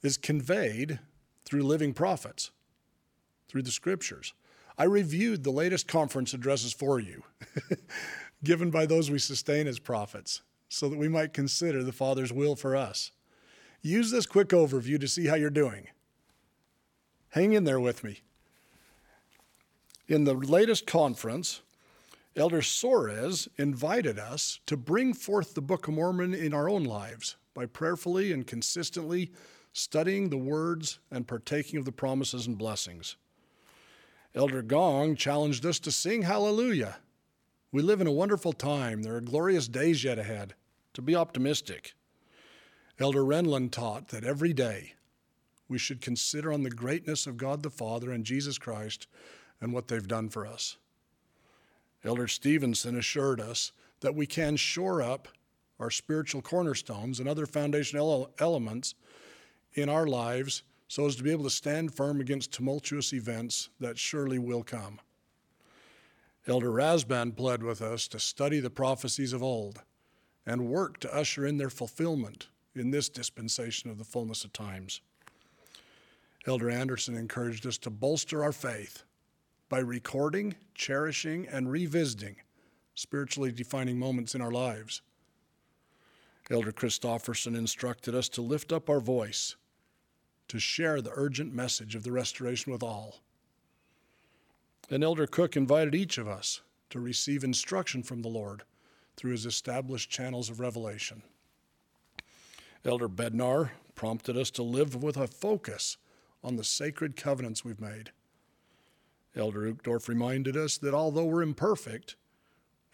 is 0.01 0.17
conveyed 0.17 0.99
through 1.45 1.63
living 1.63 1.93
prophets, 1.93 2.51
through 3.47 3.63
the 3.63 3.71
scriptures. 3.71 4.33
I 4.77 4.83
reviewed 4.83 5.43
the 5.43 5.51
latest 5.51 5.87
conference 5.87 6.33
addresses 6.33 6.73
for 6.73 6.99
you, 6.99 7.23
given 8.43 8.71
by 8.71 8.85
those 8.85 9.09
we 9.09 9.19
sustain 9.19 9.67
as 9.67 9.79
prophets, 9.79 10.41
so 10.67 10.89
that 10.89 10.99
we 10.99 11.07
might 11.07 11.33
consider 11.33 11.83
the 11.83 11.91
Father's 11.91 12.33
will 12.33 12.55
for 12.55 12.75
us. 12.75 13.11
Use 13.81 14.11
this 14.11 14.25
quick 14.25 14.49
overview 14.49 14.99
to 14.99 15.07
see 15.07 15.27
how 15.27 15.35
you're 15.35 15.49
doing. 15.49 15.87
Hang 17.29 17.53
in 17.53 17.63
there 17.63 17.79
with 17.79 18.03
me. 18.03 18.21
In 20.07 20.23
the 20.23 20.33
latest 20.33 20.85
conference, 20.85 21.61
Elder 22.35 22.61
Soares 22.61 23.47
invited 23.57 24.19
us 24.19 24.59
to 24.65 24.75
bring 24.75 25.13
forth 25.13 25.53
the 25.53 25.61
Book 25.61 25.87
of 25.87 25.93
Mormon 25.93 26.33
in 26.33 26.53
our 26.53 26.69
own 26.69 26.83
lives 26.83 27.37
by 27.53 27.65
prayerfully 27.65 28.33
and 28.33 28.45
consistently 28.45 29.31
studying 29.71 30.29
the 30.29 30.37
words 30.37 30.99
and 31.11 31.27
partaking 31.27 31.79
of 31.79 31.85
the 31.85 31.91
promises 31.91 32.45
and 32.45 32.57
blessings. 32.57 33.15
Elder 34.35 34.61
Gong 34.61 35.15
challenged 35.15 35.65
us 35.65 35.79
to 35.79 35.91
sing 35.91 36.23
hallelujah. 36.23 36.97
We 37.71 37.81
live 37.81 38.01
in 38.01 38.07
a 38.07 38.11
wonderful 38.11 38.51
time. 38.51 39.01
There 39.01 39.15
are 39.15 39.21
glorious 39.21 39.69
days 39.69 40.03
yet 40.03 40.19
ahead. 40.19 40.55
To 40.95 41.01
be 41.01 41.15
optimistic. 41.15 41.93
Elder 42.99 43.23
Renlund 43.23 43.71
taught 43.71 44.09
that 44.09 44.25
every 44.25 44.51
day 44.51 44.93
we 45.69 45.77
should 45.77 46.01
consider 46.01 46.51
on 46.51 46.63
the 46.63 46.69
greatness 46.69 47.27
of 47.27 47.37
God 47.37 47.63
the 47.63 47.69
Father 47.69 48.11
and 48.11 48.25
Jesus 48.25 48.57
Christ 48.57 49.07
and 49.61 49.73
what 49.73 49.87
they've 49.87 50.07
done 50.07 50.29
for 50.29 50.45
us. 50.45 50.77
Elder 52.03 52.27
Stevenson 52.27 52.97
assured 52.97 53.39
us 53.39 53.71
that 54.01 54.15
we 54.15 54.25
can 54.25 54.57
shore 54.57 55.01
up 55.01 55.29
our 55.79 55.89
spiritual 55.89 56.41
cornerstones 56.41 57.19
and 57.19 57.27
other 57.27 57.45
foundational 57.45 58.31
elements 58.39 58.95
in 59.73 59.89
our 59.89 60.05
lives 60.05 60.63
so 60.87 61.05
as 61.05 61.15
to 61.15 61.23
be 61.23 61.31
able 61.31 61.43
to 61.43 61.49
stand 61.49 61.93
firm 61.93 62.21
against 62.21 62.51
tumultuous 62.51 63.13
events 63.13 63.69
that 63.79 63.97
surely 63.97 64.39
will 64.39 64.63
come. 64.63 64.99
Elder 66.47 66.69
Rasband 66.69 67.35
pled 67.35 67.63
with 67.63 67.81
us 67.81 68.07
to 68.09 68.19
study 68.19 68.59
the 68.59 68.69
prophecies 68.69 69.33
of 69.33 69.41
old 69.41 69.81
and 70.45 70.67
work 70.67 70.99
to 70.99 71.15
usher 71.15 71.45
in 71.45 71.57
their 71.57 71.71
fulfillment 71.71 72.49
in 72.75 72.91
this 72.91 73.09
dispensation 73.09 73.89
of 73.89 73.97
the 73.97 74.03
fullness 74.03 74.43
of 74.43 74.53
times. 74.53 75.01
Elder 76.45 76.69
Anderson 76.69 77.15
encouraged 77.15 77.65
us 77.65 77.79
to 77.79 77.89
bolster 77.89 78.43
our 78.43 78.51
faith 78.51 79.03
by 79.69 79.79
recording, 79.79 80.55
cherishing, 80.75 81.47
and 81.47 81.71
revisiting 81.71 82.35
spiritually 82.95 83.51
defining 83.51 83.99
moments 83.99 84.33
in 84.33 84.41
our 84.41 84.51
lives. 84.51 85.01
Elder 86.49 86.71
Christofferson 86.71 87.55
instructed 87.55 88.15
us 88.15 88.29
to 88.29 88.41
lift 88.41 88.71
up 88.71 88.89
our 88.89 88.99
voice, 88.99 89.55
to 90.47 90.59
share 90.59 91.01
the 91.01 91.13
urgent 91.13 91.53
message 91.53 91.95
of 91.95 92.03
the 92.03 92.11
restoration 92.11 92.71
with 92.71 92.83
all. 92.83 93.21
And 94.89 95.03
Elder 95.03 95.27
Cook 95.27 95.55
invited 95.55 95.95
each 95.95 96.17
of 96.17 96.27
us 96.27 96.61
to 96.91 96.99
receive 96.99 97.43
instruction 97.43 98.03
from 98.03 98.21
the 98.21 98.29
Lord 98.29 98.63
through 99.17 99.31
his 99.31 99.45
established 99.45 100.09
channels 100.09 100.49
of 100.49 100.59
revelation. 100.59 101.23
Elder 102.83 103.09
Bednar 103.09 103.71
prompted 103.95 104.37
us 104.37 104.51
to 104.51 104.63
live 104.63 105.01
with 105.01 105.17
a 105.17 105.27
focus 105.27 105.97
on 106.43 106.55
the 106.55 106.63
sacred 106.63 107.15
covenants 107.15 107.65
we've 107.65 107.81
made. 107.81 108.11
Elder 109.35 109.73
Uchtdorf 109.73 110.07
reminded 110.07 110.55
us 110.55 110.77
that 110.77 110.93
although 110.93 111.25
we're 111.25 111.41
imperfect, 111.41 112.15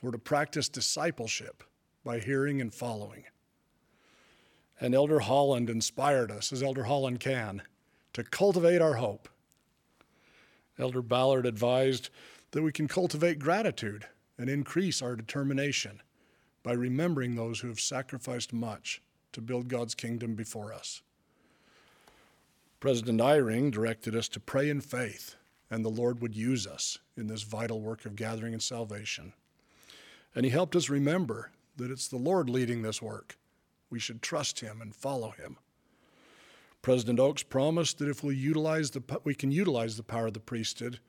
we're 0.02 0.12
to 0.12 0.18
practice 0.18 0.70
discipleship 0.70 1.64
by 2.04 2.20
hearing 2.20 2.62
and 2.62 2.74
following. 2.74 3.26
And 4.82 4.96
Elder 4.96 5.20
Holland 5.20 5.70
inspired 5.70 6.32
us, 6.32 6.52
as 6.52 6.64
Elder 6.64 6.86
Holland 6.86 7.20
can, 7.20 7.62
to 8.14 8.24
cultivate 8.24 8.82
our 8.82 8.96
hope. 8.96 9.30
Elder 10.78 11.04
Ballard 11.04 11.46
advised 11.46 12.10
that 12.52 12.64
we 12.64 12.72
can 12.72 12.88
cultivate 12.88 13.40
gratitude 13.40 14.08
and 14.38 14.50
increase 14.50 15.02
our 15.02 15.16
determination 15.16 16.02
by 16.64 16.74
remembering 16.74 17.36
those 17.36 17.60
who 17.60 17.68
have 17.68 17.80
sacrificed 17.80 18.52
much 18.52 19.02
to 19.34 19.42
build 19.42 19.68
God's 19.68 19.96
kingdom 19.96 20.34
before 20.36 20.74
us. 20.74 21.02
President 22.80 23.22
Eyring 23.22 23.72
directed 23.72 24.16
us 24.16 24.28
to 24.30 24.40
pray 24.40 24.68
in 24.68 24.82
faith, 24.82 25.36
and 25.70 25.86
the 25.86 25.90
Lord 25.90 26.22
would 26.22 26.36
use 26.36 26.66
us 26.66 26.98
in 27.16 27.28
this 27.28 27.44
vital 27.44 27.80
work 27.80 28.06
of 28.06 28.16
gathering 28.16 28.54
and 28.54 28.64
salvation. 28.64 29.34
And 30.34 30.44
he 30.44 30.52
helped 30.52 30.76
us 30.76 30.90
remember 30.90 31.52
that 31.78 31.92
it's 31.92 32.08
the 32.08 32.18
Lord 32.18 32.50
leading 32.50 32.82
this 32.82 33.02
work. 33.02 33.38
We 33.92 34.00
should 34.00 34.24
trust 34.24 34.62
him 34.62 34.82
and 34.82 34.96
follow 34.96 35.30
him. 35.32 35.58
President 36.82 37.20
Oaks 37.20 37.44
promised 37.44 38.00
that 38.00 38.10
if 38.10 38.24
we 38.24 38.36
utilize 38.36 38.90
the 38.90 39.04
we 39.24 39.36
can 39.36 39.52
utilize 39.52 39.98
the 39.98 40.04
power 40.04 40.28
of 40.28 40.34
the 40.34 40.40
priesthood 40.40 41.00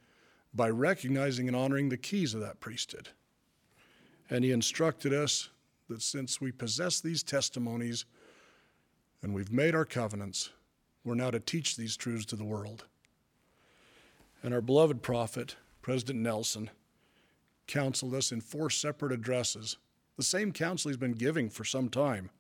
by 0.53 0.69
recognizing 0.69 1.49
and 1.49 1.57
honoring 1.57 1.89
the 1.89 1.97
keys 1.97 2.35
of 2.35 2.41
that 2.41 2.61
priesthood. 2.61 3.09
And 4.29 4.45
he 4.45 4.51
instructed 4.51 5.15
us 5.15 5.49
that 5.89 6.03
since 6.03 6.41
we 6.41 6.53
possess 6.53 7.01
these 7.01 7.23
testimonies 7.23 8.05
and 9.23 9.33
we've 9.33 9.53
made 9.53 9.75
our 9.75 9.85
covenants, 9.87 10.51
we're 11.05 11.15
now 11.15 11.31
to 11.31 11.41
teach 11.41 11.77
these 11.77 11.97
truths 11.97 12.27
to 12.27 12.37
the 12.37 12.45
world. 12.45 12.85
And 14.43 14.53
our 14.53 14.61
beloved 14.61 15.03
prophet, 15.03 15.57
President 15.81 16.19
Nelson, 16.19 16.71
counseled 17.67 18.15
us 18.15 18.33
in 18.33 18.41
four 18.41 18.69
separate 18.71 19.13
addresses, 19.13 19.79
the 20.17 20.23
same 20.23 20.53
counsel 20.53 20.91
he's 20.91 20.97
been 20.97 21.13
giving 21.13 21.49
for 21.49 21.65
some 21.65 21.89
time. 21.89 22.31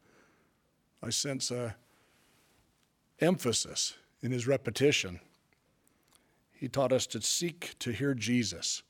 I 1.02 1.11
sense 1.11 1.50
a 1.50 1.76
emphasis 3.21 3.94
in 4.23 4.30
his 4.30 4.47
repetition. 4.47 5.21
He 6.52 6.68
taught 6.68 6.92
us 6.92 7.06
to 7.09 7.21
seek 7.21 7.75
to 7.80 7.90
hear 7.90 8.14
Jesus, 8.14 8.82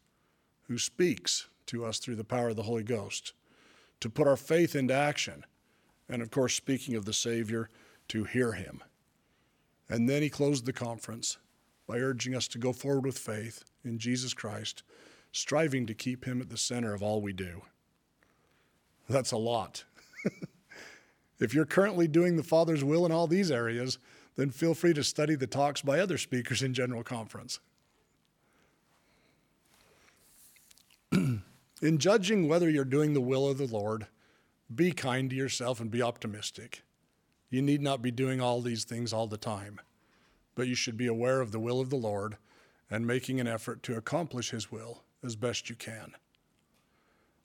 who 0.68 0.78
speaks 0.78 1.48
to 1.66 1.84
us 1.84 1.98
through 1.98 2.16
the 2.16 2.24
power 2.24 2.50
of 2.50 2.56
the 2.56 2.64
Holy 2.64 2.82
Ghost, 2.82 3.32
to 4.00 4.10
put 4.10 4.28
our 4.28 4.36
faith 4.36 4.76
into 4.76 4.94
action, 4.94 5.44
and 6.08 6.20
of 6.20 6.30
course, 6.30 6.54
speaking 6.54 6.96
of 6.96 7.06
the 7.06 7.12
Savior, 7.12 7.70
to 8.08 8.24
hear 8.24 8.52
him. 8.52 8.82
And 9.88 10.08
then 10.08 10.22
he 10.22 10.28
closed 10.28 10.66
the 10.66 10.72
conference 10.72 11.38
by 11.86 11.98
urging 11.98 12.34
us 12.34 12.48
to 12.48 12.58
go 12.58 12.72
forward 12.72 13.06
with 13.06 13.18
faith 13.18 13.64
in 13.84 13.98
Jesus 13.98 14.34
Christ, 14.34 14.82
striving 15.32 15.86
to 15.86 15.94
keep 15.94 16.24
him 16.26 16.40
at 16.40 16.50
the 16.50 16.58
center 16.58 16.92
of 16.92 17.02
all 17.02 17.22
we 17.22 17.32
do. 17.32 17.62
That's 19.08 19.32
a 19.32 19.38
lot. 19.38 19.84
if 21.40 21.54
you're 21.54 21.64
currently 21.64 22.06
doing 22.06 22.36
the 22.36 22.42
Father's 22.42 22.84
will 22.84 23.04
in 23.06 23.12
all 23.12 23.26
these 23.26 23.50
areas, 23.50 23.98
then 24.36 24.50
feel 24.50 24.74
free 24.74 24.94
to 24.94 25.04
study 25.04 25.34
the 25.34 25.46
talks 25.46 25.82
by 25.82 25.98
other 25.98 26.18
speakers 26.18 26.62
in 26.62 26.74
General 26.74 27.02
Conference. 27.02 27.60
in 31.12 31.98
judging 31.98 32.48
whether 32.48 32.70
you're 32.70 32.84
doing 32.84 33.12
the 33.12 33.20
will 33.20 33.48
of 33.48 33.58
the 33.58 33.66
Lord, 33.66 34.06
be 34.74 34.92
kind 34.92 35.28
to 35.30 35.36
yourself 35.36 35.80
and 35.80 35.90
be 35.90 36.00
optimistic. 36.00 36.82
You 37.50 37.60
need 37.60 37.82
not 37.82 38.00
be 38.00 38.10
doing 38.10 38.40
all 38.40 38.62
these 38.62 38.84
things 38.84 39.12
all 39.12 39.26
the 39.26 39.36
time, 39.36 39.80
but 40.54 40.68
you 40.68 40.74
should 40.74 40.96
be 40.96 41.06
aware 41.06 41.40
of 41.40 41.52
the 41.52 41.60
will 41.60 41.80
of 41.80 41.90
the 41.90 41.96
Lord 41.96 42.38
and 42.90 43.06
making 43.06 43.40
an 43.40 43.46
effort 43.46 43.82
to 43.82 43.96
accomplish 43.96 44.50
His 44.50 44.72
will 44.72 45.02
as 45.22 45.36
best 45.36 45.68
you 45.68 45.76
can. 45.76 46.12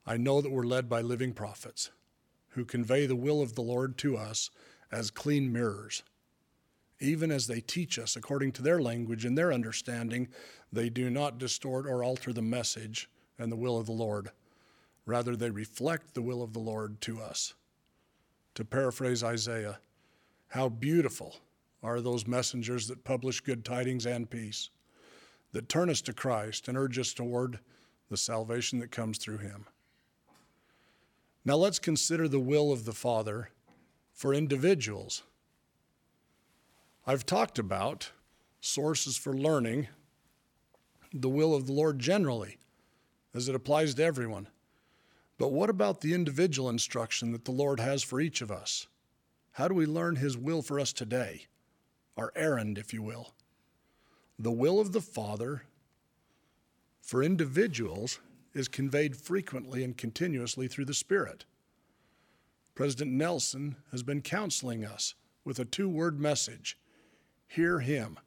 I 0.06 0.15
know 0.15 0.41
that 0.41 0.51
we're 0.51 0.63
led 0.63 0.88
by 0.88 1.01
living 1.01 1.34
prophets 1.34 1.91
who 2.57 2.65
convey 2.65 3.05
the 3.05 3.15
will 3.15 3.39
of 3.39 3.53
the 3.53 3.61
Lord 3.61 3.99
to 3.99 4.17
us 4.17 4.49
as 4.91 5.11
clean 5.11 5.53
mirrors. 5.53 6.01
Even 6.99 7.31
as 7.31 7.45
they 7.45 7.61
teach 7.61 7.99
us 7.99 8.15
according 8.15 8.51
to 8.53 8.63
their 8.63 8.81
language 8.81 9.25
and 9.25 9.37
their 9.37 9.53
understanding, 9.53 10.27
they 10.73 10.89
do 10.89 11.11
not 11.11 11.37
distort 11.37 11.85
or 11.85 12.03
alter 12.03 12.33
the 12.33 12.41
message 12.41 13.09
and 13.37 13.51
the 13.51 13.55
will 13.55 13.77
of 13.77 13.85
the 13.85 13.91
Lord. 13.91 14.31
Rather, 15.05 15.35
they 15.35 15.51
reflect 15.51 16.15
the 16.15 16.21
will 16.23 16.41
of 16.41 16.53
the 16.53 16.59
Lord 16.59 16.99
to 17.01 17.21
us. 17.21 17.53
To 18.55 18.65
paraphrase 18.65 19.23
Isaiah, 19.23 19.77
how 20.47 20.67
beautiful 20.67 21.35
are 21.83 22.01
those 22.01 22.25
messengers 22.25 22.87
that 22.87 23.03
publish 23.03 23.39
good 23.39 23.63
tidings 23.63 24.07
and 24.07 24.27
peace, 24.27 24.71
that 25.51 25.69
turn 25.69 25.91
us 25.91 26.01
to 26.01 26.11
Christ 26.11 26.67
and 26.67 26.75
urge 26.75 26.97
us 26.97 27.13
toward 27.13 27.59
the 28.09 28.17
salvation 28.17 28.79
that 28.79 28.89
comes 28.89 29.19
through 29.19 29.37
him. 29.37 29.67
Now 31.48 31.56
let's 31.56 31.80
consider 31.80 32.27
the 32.27 32.42
will 32.42 32.74
of 32.74 32.84
the 32.84 32.92
Father 32.92 33.51
for 34.12 34.34
individuals. 34.34 35.24
I've 37.06 37.25
talked 37.25 37.58
about 37.58 38.12
sources 38.60 39.16
for 39.16 39.34
learning 39.34 39.88
the 41.13 41.30
will 41.30 41.56
of 41.56 41.66
the 41.66 41.72
Lord 41.72 42.00
generally, 42.00 42.58
as 43.34 43.48
it 43.48 43.56
applies 43.56 43.96
to 43.96 44.04
everyone. 44.04 44.50
But 45.38 45.54
what 45.54 45.70
about 45.70 46.01
the 46.01 46.13
individual 46.13 46.68
instruction 46.68 47.32
that 47.32 47.46
the 47.46 47.51
Lord 47.51 47.80
has 47.80 48.04
for 48.04 48.20
each 48.20 48.42
of 48.42 48.51
us? 48.51 48.88
How 49.54 49.70
do 49.70 49.74
we 49.74 49.86
learn 49.86 50.18
His 50.18 50.38
will 50.38 50.62
for 50.62 50.82
us 50.82 50.92
today? 50.92 51.46
Our 52.18 52.34
errand, 52.36 52.77
if 52.77 52.94
you 52.94 53.01
will. 53.01 53.32
The 54.38 54.51
will 54.51 54.82
of 54.82 54.92
the 54.92 55.00
Father 55.00 55.63
for 57.01 57.24
individuals 57.24 58.20
is 58.57 58.67
conveyed 58.67 59.15
frequently 59.15 59.83
and 59.83 59.97
continuously 59.97 60.67
through 60.67 60.85
the 60.85 60.93
Spirit. 60.93 61.45
President 62.75 63.11
Nelson 63.11 63.77
has 63.91 64.03
been 64.03 64.21
counseling 64.21 64.85
us 64.85 65.15
with 65.43 65.59
a 65.59 65.65
two 65.65 65.89
word 65.89 66.19
message 66.19 66.77
hear 67.47 67.79
Him. 67.79 68.19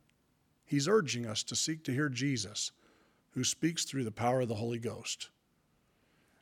He's 0.64 0.88
urging 0.88 1.26
us 1.26 1.42
to 1.44 1.56
seek 1.56 1.84
to 1.84 1.92
hear 1.92 2.08
Jesus, 2.08 2.72
who 3.32 3.44
speaks 3.44 3.84
through 3.84 4.04
the 4.04 4.10
power 4.10 4.42
of 4.42 4.48
the 4.48 4.54
Holy 4.54 4.78
Ghost. 4.78 5.28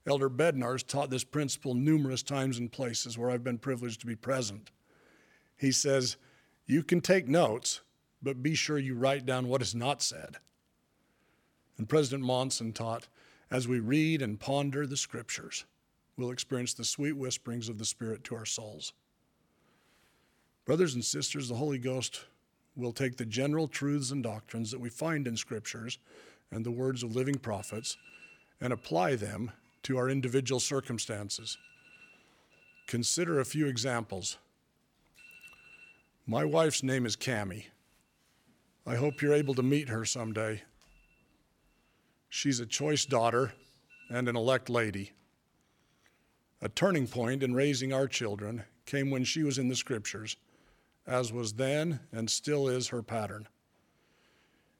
Elder 0.07 0.30
Bednar's 0.30 0.83
taught 0.83 1.11
this 1.11 1.25
principle 1.25 1.75
numerous 1.75 2.23
times 2.23 2.59
and 2.59 2.71
places 2.71 3.18
where 3.18 3.30
I've 3.30 3.45
been 3.45 3.59
privileged 3.59 4.00
to 4.00 4.07
be 4.07 4.14
present 4.14 4.71
he 5.59 5.73
says, 5.73 6.16
You 6.66 6.83
can 6.83 7.00
take 7.00 7.28
notes, 7.28 7.83
but 8.23 8.42
be 8.42 8.54
sure 8.54 8.78
you 8.78 8.95
write 8.95 9.26
down 9.26 9.49
what 9.49 9.61
is 9.61 9.75
not 9.75 10.00
said. 10.00 10.37
And 11.76 11.88
President 11.88 12.25
Monson 12.25 12.73
taught, 12.73 13.09
as 13.50 13.67
we 13.67 13.81
read 13.81 14.23
and 14.23 14.40
ponder 14.40 14.87
the 14.87 14.97
scriptures, 14.97 15.64
we'll 16.17 16.31
experience 16.31 16.75
the 16.75 16.85
sweet 16.85 17.17
whisperings 17.17 17.69
of 17.69 17.78
the 17.78 17.85
Spirit 17.85 18.25
to 18.25 18.35
our 18.35 18.45
souls. 18.45 18.93
Brothers 20.64 20.95
and 20.95 21.05
sisters, 21.05 21.49
the 21.49 21.55
Holy 21.55 21.78
Ghost 21.78 22.25
will 22.76 22.93
take 22.93 23.17
the 23.17 23.25
general 23.25 23.67
truths 23.69 24.11
and 24.11 24.23
doctrines 24.23 24.71
that 24.71 24.81
we 24.81 24.90
find 24.90 25.26
in 25.26 25.37
scriptures 25.37 25.99
and 26.50 26.64
the 26.64 26.71
words 26.71 27.02
of 27.02 27.17
living 27.17 27.37
prophets 27.37 27.97
and 28.61 28.73
apply 28.73 29.17
them 29.17 29.50
to 29.83 29.97
our 29.97 30.09
individual 30.09 30.61
circumstances. 30.61 31.57
Consider 32.87 33.40
a 33.40 33.45
few 33.45 33.67
examples. 33.67 34.38
My 36.26 36.45
wife's 36.45 36.83
name 36.83 37.07
is 37.07 37.17
Cami. 37.17 37.64
I 38.87 38.97
hope 38.97 39.21
you're 39.21 39.35
able 39.35 39.55
to 39.55 39.62
meet 39.62 39.88
her 39.88 40.05
someday. 40.05 40.62
She's 42.29 42.61
a 42.61 42.67
choice 42.67 43.07
daughter 43.07 43.53
and 44.11 44.29
an 44.29 44.37
elect 44.37 44.69
lady. 44.69 45.13
A 46.61 46.69
turning 46.69 47.07
point 47.07 47.43
in 47.43 47.55
raising 47.55 47.93
our 47.93 48.07
children 48.07 48.65
came 48.85 49.11
when 49.11 49.25
she 49.25 49.43
was 49.43 49.59
in 49.59 49.69
the 49.69 49.77
scriptures, 49.77 50.37
as 51.07 51.33
was 51.33 51.55
then 51.55 52.01
and 52.13 52.29
still 52.29 52.69
is 52.69 52.89
her 52.89 53.03
pattern. 53.03 53.49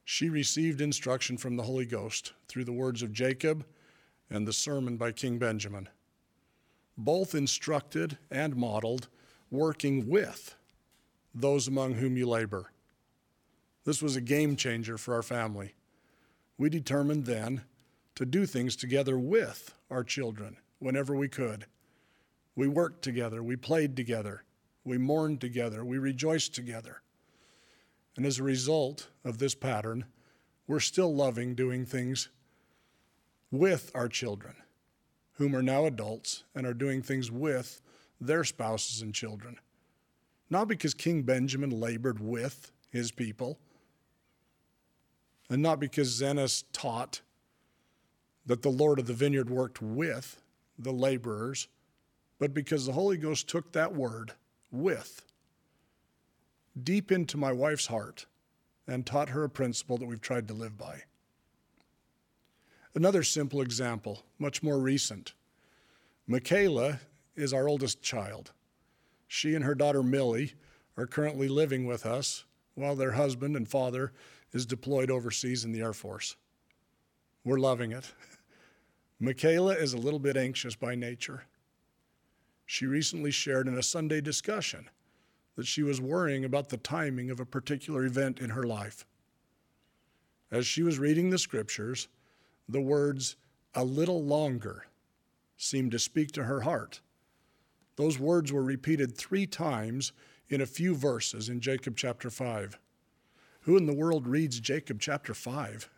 She 0.03 0.29
received 0.29 0.81
instruction 0.81 1.37
from 1.37 1.55
the 1.55 1.63
Holy 1.63 1.85
Ghost 1.85 2.33
through 2.47 2.65
the 2.65 2.73
words 2.73 3.01
of 3.01 3.13
Jacob 3.13 3.65
and 4.29 4.47
the 4.47 4.53
sermon 4.53 4.97
by 4.97 5.11
King 5.11 5.37
Benjamin. 5.37 5.87
Both 6.97 7.35
instructed 7.35 8.17
and 8.29 8.55
modeled 8.55 9.07
working 9.51 10.07
with 10.09 10.55
those 11.33 11.67
among 11.67 11.93
whom 11.93 12.17
you 12.17 12.27
labor. 12.27 12.71
This 13.85 14.01
was 14.01 14.15
a 14.15 14.21
game 14.21 14.55
changer 14.55 14.97
for 14.97 15.13
our 15.13 15.23
family 15.23 15.73
we 16.59 16.69
determined 16.69 17.25
then 17.25 17.61
to 18.15 18.25
do 18.25 18.45
things 18.45 18.75
together 18.75 19.17
with 19.17 19.73
our 19.89 20.03
children 20.03 20.57
whenever 20.77 21.15
we 21.15 21.29
could. 21.29 21.65
We 22.53 22.67
worked 22.67 23.01
together, 23.01 23.41
we 23.41 23.55
played 23.55 23.95
together, 23.95 24.43
we 24.83 24.97
mourned 24.97 25.39
together, 25.39 25.85
we 25.85 25.97
rejoiced 25.97 26.53
together. 26.53 27.01
And 28.17 28.25
as 28.25 28.37
a 28.37 28.43
result 28.43 29.07
of 29.23 29.37
this 29.37 29.55
pattern, 29.55 30.05
we're 30.67 30.81
still 30.81 31.15
loving 31.15 31.55
doing 31.55 31.85
things 31.85 32.27
with 33.49 33.89
our 33.95 34.09
children, 34.09 34.55
whom 35.35 35.55
are 35.55 35.63
now 35.63 35.85
adults 35.85 36.43
and 36.53 36.67
are 36.67 36.73
doing 36.73 37.01
things 37.01 37.31
with 37.31 37.81
their 38.19 38.43
spouses 38.43 39.01
and 39.01 39.15
children. 39.15 39.57
Not 40.49 40.67
because 40.67 40.93
King 40.93 41.23
Benjamin 41.23 41.69
labored 41.69 42.19
with 42.19 42.73
his 42.89 43.11
people, 43.11 43.59
and 45.49 45.61
not 45.61 45.79
because 45.79 46.21
Zenos 46.21 46.63
taught 46.71 47.21
that 48.45 48.61
the 48.61 48.69
Lord 48.69 48.99
of 48.99 49.07
the 49.07 49.13
vineyard 49.13 49.49
worked 49.49 49.81
with 49.81 50.41
the 50.77 50.91
laborers, 50.91 51.67
but 52.37 52.53
because 52.53 52.85
the 52.85 52.93
Holy 52.93 53.17
Ghost 53.17 53.47
took 53.47 53.71
that 53.71 53.93
word, 53.93 54.33
with, 54.71 55.25
deep 56.81 57.11
into 57.11 57.37
my 57.37 57.51
wife's 57.51 57.87
heart 57.87 58.25
and 58.87 59.05
taught 59.05 59.29
her 59.29 59.43
a 59.43 59.49
principle 59.49 59.97
that 59.97 60.05
we've 60.05 60.21
tried 60.21 60.47
to 60.47 60.53
live 60.53 60.77
by. 60.77 61.03
Another 62.95 63.23
simple 63.23 63.61
example, 63.61 64.23
much 64.39 64.63
more 64.63 64.79
recent. 64.79 65.33
Michaela 66.27 66.99
is 67.35 67.53
our 67.53 67.67
oldest 67.67 68.01
child. 68.01 68.51
She 69.27 69.53
and 69.53 69.63
her 69.63 69.75
daughter 69.75 70.01
Millie 70.01 70.53
are 70.97 71.05
currently 71.05 71.47
living 71.47 71.85
with 71.85 72.05
us 72.05 72.45
while 72.73 72.95
their 72.95 73.11
husband 73.11 73.55
and 73.55 73.67
father 73.67 74.11
is 74.51 74.65
deployed 74.65 75.11
overseas 75.11 75.65
in 75.65 75.71
the 75.71 75.81
Air 75.81 75.93
Force. 75.93 76.35
We're 77.43 77.59
loving 77.59 77.91
it. 77.91 78.11
Michaela 79.19 79.73
is 79.73 79.93
a 79.93 79.97
little 79.97 80.19
bit 80.19 80.37
anxious 80.37 80.75
by 80.75 80.95
nature. 80.95 81.43
She 82.65 82.85
recently 82.85 83.31
shared 83.31 83.67
in 83.67 83.77
a 83.77 83.83
Sunday 83.83 84.21
discussion 84.21 84.89
that 85.55 85.67
she 85.67 85.83
was 85.83 85.99
worrying 85.99 86.45
about 86.45 86.69
the 86.69 86.77
timing 86.77 87.29
of 87.29 87.39
a 87.39 87.45
particular 87.45 88.05
event 88.05 88.39
in 88.39 88.51
her 88.51 88.63
life. 88.63 89.05
As 90.51 90.65
she 90.65 90.83
was 90.83 90.99
reading 90.99 91.29
the 91.29 91.37
scriptures, 91.37 92.07
the 92.67 92.81
words, 92.81 93.35
a 93.73 93.83
little 93.83 94.23
longer, 94.23 94.85
seemed 95.57 95.91
to 95.91 95.99
speak 95.99 96.31
to 96.31 96.43
her 96.43 96.61
heart. 96.61 97.01
Those 97.97 98.17
words 98.17 98.53
were 98.53 98.63
repeated 98.63 99.17
three 99.17 99.45
times 99.45 100.13
in 100.47 100.61
a 100.61 100.65
few 100.65 100.95
verses 100.95 101.49
in 101.49 101.59
Jacob 101.59 101.97
chapter 101.97 102.29
5. 102.29 102.79
Who 103.61 103.77
in 103.77 103.85
the 103.85 103.93
world 103.93 104.27
reads 104.27 104.59
Jacob 104.59 104.99
chapter 104.99 105.33
5? 105.33 105.89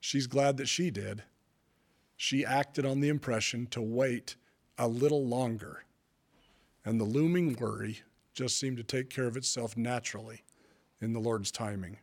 She's 0.00 0.26
glad 0.26 0.56
that 0.56 0.68
she 0.68 0.90
did. 0.90 1.22
She 2.16 2.44
acted 2.44 2.84
on 2.84 3.00
the 3.00 3.08
impression 3.08 3.66
to 3.68 3.80
wait 3.80 4.36
a 4.76 4.88
little 4.88 5.26
longer. 5.26 5.84
And 6.84 7.00
the 7.00 7.04
looming 7.04 7.54
worry 7.54 8.00
just 8.34 8.58
seemed 8.58 8.78
to 8.78 8.82
take 8.82 9.10
care 9.10 9.26
of 9.26 9.36
itself 9.36 9.76
naturally 9.76 10.42
in 11.00 11.12
the 11.12 11.20
Lord's 11.20 11.50
timing. 11.50 11.98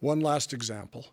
One 0.00 0.20
last 0.20 0.52
example. 0.52 1.06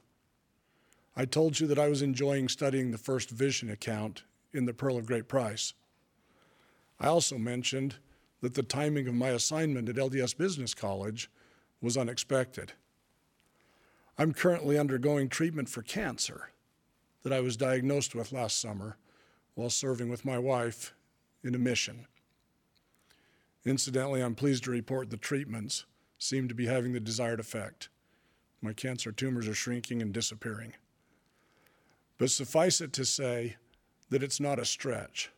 I 1.16 1.26
told 1.26 1.60
you 1.60 1.68
that 1.68 1.80
I 1.80 1.88
was 1.88 2.02
enjoying 2.02 2.50
studying 2.50 2.92
the 2.92 2.98
first 2.98 3.30
vision 3.30 3.70
account 3.70 4.24
in 4.54 4.66
the 4.66 4.74
Pearl 4.74 4.98
of 4.98 5.06
Great 5.06 5.28
Price. 5.28 5.74
I 7.00 7.08
also 7.08 7.38
mentioned 7.38 7.96
that 8.42 8.54
the 8.54 8.64
timing 8.64 9.08
of 9.08 9.14
my 9.14 9.30
assignment 9.30 9.90
at 9.90 9.96
LDS 9.96 10.38
Business 10.38 10.74
College 10.74 11.30
was 11.82 11.98
unexpected. 11.98 12.74
I'm 14.18 14.34
currently 14.34 14.78
undergoing 14.78 15.30
treatment 15.30 15.70
for 15.70 15.82
cancer 15.82 16.50
that 17.24 17.34
I 17.34 17.40
was 17.40 17.58
diagnosed 17.58 18.14
with 18.14 18.32
last 18.32 18.60
summer 18.60 18.98
while 19.56 19.70
serving 19.70 20.10
with 20.10 20.26
my 20.26 20.38
wife 20.38 20.94
in 21.44 21.56
a 21.56 21.60
mission. 21.60 22.06
Incidentally, 23.66 24.22
I'm 24.22 24.36
pleased 24.36 24.64
to 24.66 24.72
report 24.72 25.10
the 25.10 25.18
treatments 25.18 25.86
seem 26.18 26.48
to 26.48 26.56
be 26.56 26.68
having 26.68 26.94
the 26.94 27.00
desired 27.00 27.40
effect. 27.40 27.90
My 28.62 28.74
cancer 28.74 29.12
tumors 29.12 29.48
are 29.48 29.56
shrinking 29.56 30.02
and 30.02 30.14
disappearing. 30.14 30.74
But 32.18 32.30
suffice 32.30 32.82
it 32.82 32.94
to 32.94 33.06
say 33.06 33.56
that 34.10 34.22
it's 34.22 34.40
not 34.40 34.60
a 34.60 34.66
stretch, 34.66 35.32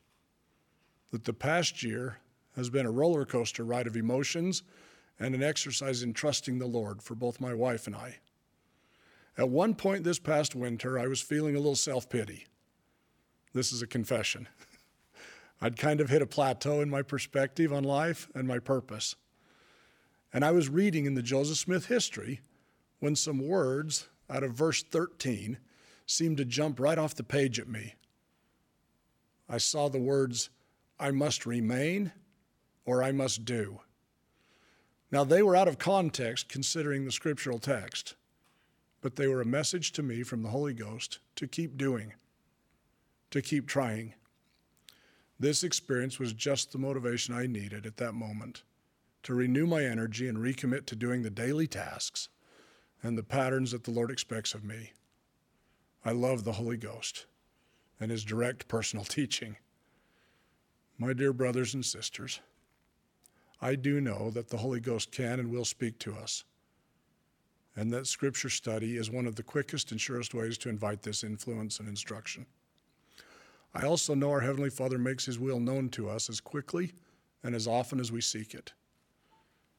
that 1.11 1.23
the 1.23 1.33
past 1.33 1.83
year 1.83 2.17
has 2.55 2.69
been 2.69 2.85
a 2.85 2.91
roller 2.91 3.25
coaster 3.25 3.63
ride 3.63 3.87
of 3.87 3.95
emotions 3.95 4.63
and 5.19 5.35
an 5.35 5.43
exercise 5.43 6.03
in 6.03 6.13
trusting 6.13 6.59
the 6.59 6.65
Lord 6.65 7.01
for 7.01 7.15
both 7.15 7.41
my 7.41 7.53
wife 7.53 7.87
and 7.87 7.95
I. 7.95 8.17
At 9.37 9.49
one 9.49 9.73
point 9.73 10.03
this 10.03 10.19
past 10.19 10.55
winter, 10.55 10.99
I 10.99 11.07
was 11.07 11.21
feeling 11.21 11.55
a 11.55 11.59
little 11.59 11.75
self 11.75 12.09
pity. 12.09 12.45
This 13.53 13.71
is 13.71 13.81
a 13.81 13.87
confession. 13.87 14.47
I'd 15.61 15.77
kind 15.77 16.01
of 16.01 16.09
hit 16.09 16.21
a 16.21 16.27
plateau 16.27 16.81
in 16.81 16.89
my 16.89 17.01
perspective 17.01 17.71
on 17.71 17.83
life 17.83 18.27
and 18.35 18.47
my 18.47 18.59
purpose. 18.59 19.15
And 20.33 20.43
I 20.43 20.51
was 20.51 20.67
reading 20.67 21.05
in 21.05 21.13
the 21.13 21.21
Joseph 21.21 21.57
Smith 21.57 21.85
history 21.85 22.41
when 22.99 23.15
some 23.15 23.47
words 23.47 24.09
out 24.29 24.43
of 24.43 24.53
verse 24.53 24.83
13 24.83 25.57
seemed 26.05 26.37
to 26.37 26.45
jump 26.45 26.79
right 26.79 26.97
off 26.97 27.15
the 27.15 27.23
page 27.23 27.59
at 27.59 27.67
me. 27.67 27.95
I 29.47 29.57
saw 29.57 29.89
the 29.89 29.99
words, 29.99 30.49
I 30.99 31.11
must 31.11 31.45
remain 31.45 32.11
or 32.85 33.03
I 33.03 33.11
must 33.11 33.45
do. 33.45 33.79
Now, 35.13 35.23
they 35.23 35.43
were 35.43 35.55
out 35.55 35.67
of 35.67 35.77
context 35.77 36.49
considering 36.49 37.05
the 37.05 37.11
scriptural 37.11 37.59
text, 37.59 38.15
but 38.99 39.15
they 39.15 39.27
were 39.27 39.41
a 39.41 39.45
message 39.45 39.91
to 39.91 40.01
me 40.01 40.23
from 40.23 40.41
the 40.41 40.49
Holy 40.49 40.73
Ghost 40.73 41.19
to 41.35 41.47
keep 41.47 41.77
doing, 41.77 42.13
to 43.29 43.39
keep 43.39 43.67
trying. 43.67 44.15
This 45.39 45.63
experience 45.63 46.17
was 46.17 46.33
just 46.33 46.71
the 46.71 46.79
motivation 46.79 47.35
I 47.35 47.45
needed 47.45 47.85
at 47.85 47.97
that 47.97 48.15
moment 48.15 48.63
to 49.21 49.35
renew 49.35 49.67
my 49.67 49.83
energy 49.83 50.27
and 50.27 50.39
recommit 50.39 50.87
to 50.87 50.95
doing 50.95 51.21
the 51.21 51.29
daily 51.29 51.67
tasks 51.67 52.29
and 53.03 53.15
the 53.15 53.21
patterns 53.21 53.69
that 53.69 53.83
the 53.83 53.91
Lord 53.91 54.09
expects 54.09 54.55
of 54.55 54.63
me. 54.63 54.93
I 56.03 56.13
love 56.13 56.43
the 56.43 56.53
Holy 56.53 56.77
Ghost 56.77 57.27
and 57.99 58.09
his 58.09 58.23
direct 58.23 58.67
personal 58.67 59.05
teaching. 59.19 59.57
My 60.97 61.13
dear 61.13 61.33
brothers 61.33 61.75
and 61.75 61.85
sisters, 61.85 62.39
I 63.63 63.75
do 63.75 64.01
know 64.01 64.29
that 64.31 64.49
the 64.49 64.57
Holy 64.57 64.81
Ghost 64.81 65.13
can 65.13 65.39
and 65.39 65.49
will 65.49 65.63
speak 65.63 65.97
to 65.99 66.13
us, 66.15 66.43
and 67.77 67.93
that 67.93 68.07
Scripture 68.07 68.49
study 68.49 68.97
is 68.97 69.09
one 69.09 69.25
of 69.25 69.37
the 69.37 69.41
quickest 69.41 69.89
and 69.91 70.01
surest 70.01 70.33
ways 70.33 70.57
to 70.57 70.69
invite 70.69 71.01
this 71.01 71.23
influence 71.23 71.79
and 71.79 71.87
instruction. 71.87 72.45
I 73.73 73.85
also 73.85 74.15
know 74.15 74.31
our 74.31 74.41
Heavenly 74.41 74.69
Father 74.69 74.97
makes 74.97 75.27
His 75.27 75.39
will 75.39 75.61
known 75.61 75.87
to 75.91 76.09
us 76.09 76.29
as 76.29 76.41
quickly 76.41 76.91
and 77.41 77.55
as 77.55 77.65
often 77.65 78.01
as 78.01 78.11
we 78.11 78.19
seek 78.19 78.53
it. 78.53 78.73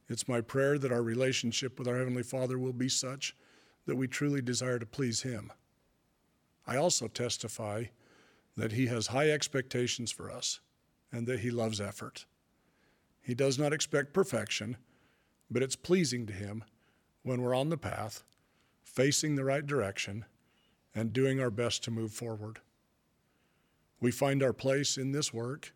It's 0.09 0.29
my 0.29 0.41
prayer 0.41 0.79
that 0.79 0.91
our 0.91 1.03
relationship 1.03 1.79
with 1.79 1.87
our 1.87 1.99
Heavenly 1.99 2.23
Father 2.23 2.59
will 2.59 2.73
be 2.73 2.89
such 2.89 3.37
that 3.85 3.97
we 3.97 4.09
truly 4.09 4.41
desire 4.41 4.79
to 4.79 4.87
please 4.87 5.21
Him. 5.21 5.53
I 6.67 6.79
also 6.79 7.07
testify 7.07 7.85
that 8.57 8.73
He 8.73 8.87
has 8.87 9.09
high 9.09 9.29
expectations 9.29 10.11
for 10.11 10.31
us 10.31 10.61
and 11.13 11.27
that 11.27 11.41
He 11.41 11.51
loves 11.51 11.83
effort. 11.83 12.25
He 13.25 13.35
does 13.35 13.59
not 13.59 13.73
expect 13.73 14.13
perfection, 14.13 14.77
but 15.51 15.63
it's 15.63 15.77
pleasing 15.77 16.27
to 16.27 16.33
Him 16.33 16.63
when 17.23 17.41
we're 17.41 17.55
on 17.55 17.71
the 17.71 17.79
path, 17.79 18.23
facing 18.83 19.35
the 19.35 19.45
right 19.45 19.67
direction, 19.67 20.27
and 20.95 21.13
doing 21.13 21.41
our 21.41 21.51
best 21.51 21.83
to 21.85 21.91
move 21.91 22.13
forward. 22.13 22.61
We 23.99 24.11
find 24.11 24.43
our 24.43 24.53
place 24.53 24.99
in 24.99 25.13
this 25.13 25.33
work, 25.33 25.73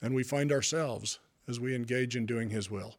and 0.00 0.14
we 0.14 0.22
find 0.22 0.50
ourselves 0.50 1.18
as 1.46 1.60
we 1.60 1.74
engage 1.74 2.16
in 2.16 2.24
doing 2.24 2.48
His 2.48 2.70
will. 2.70 2.96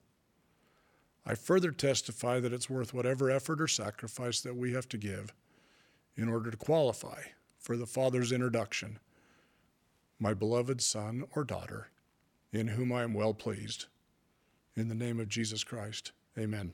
I 1.26 1.34
further 1.34 1.72
testify 1.72 2.40
that 2.42 2.54
it's 2.54 2.70
worth 2.70 2.94
whatever 2.94 3.32
effort 3.32 3.60
or 3.60 3.68
sacrifice 3.68 4.40
that 4.42 4.56
we 4.56 4.74
have 4.74 4.88
to 4.90 4.98
give 4.98 5.34
in 6.16 6.30
order 6.30 6.52
to 6.52 6.58
qualify 6.58 7.22
for 7.58 7.76
the 7.76 7.88
Father's 7.88 8.32
introduction, 8.32 9.00
my 10.20 10.36
beloved 10.36 10.80
son 10.80 11.24
or 11.34 11.44
daughter, 11.44 11.90
in 12.54 12.68
whom 12.70 12.94
I 12.94 13.04
am 13.04 13.14
well 13.14 13.34
pleased. 13.34 13.88
In 14.76 14.88
the 14.88 14.96
name 14.96 15.20
of 15.20 15.28
Jesus 15.28 15.64
Christ, 15.64 16.12
amen. 16.38 16.74